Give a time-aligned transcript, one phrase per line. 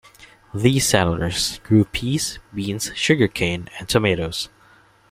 [0.51, 4.49] These settlers grew peas, beans, sugar cane, and tomatoes.